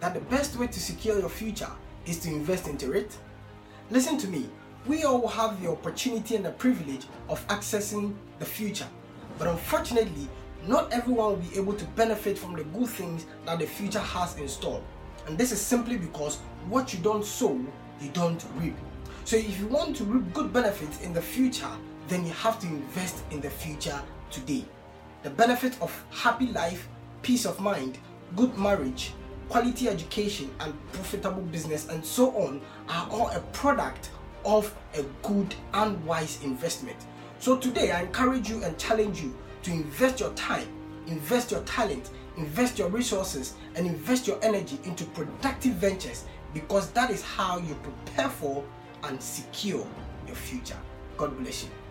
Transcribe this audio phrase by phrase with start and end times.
[0.00, 1.70] that the best way to secure your future
[2.06, 3.16] is to invest into it?
[3.90, 4.48] Listen to me.
[4.86, 8.86] We all have the opportunity and the privilege of accessing the future.
[9.38, 10.28] But unfortunately,
[10.66, 14.36] not everyone will be able to benefit from the good things that the future has
[14.38, 14.82] in store.
[15.26, 16.38] And this is simply because
[16.68, 17.58] what you don't sow,
[18.00, 18.76] you don't reap.
[19.24, 21.70] So if you want to reap good benefits in the future,
[22.08, 23.98] then you have to invest in the future
[24.30, 24.64] today.
[25.22, 26.88] The benefit of happy life,
[27.22, 27.98] peace of mind,
[28.36, 29.12] good marriage,
[29.48, 34.10] quality education, and profitable business, and so on, are all a product
[34.44, 36.96] of a good and wise investment.
[37.38, 40.68] So today, I encourage you and challenge you to invest your time,
[41.06, 47.10] invest your talent, invest your resources, and invest your energy into productive ventures because that
[47.10, 48.64] is how you prepare for
[49.04, 49.86] and secure
[50.26, 50.78] your future.
[51.16, 51.83] God bless you.